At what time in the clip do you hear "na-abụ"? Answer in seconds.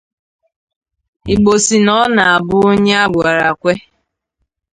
2.15-2.55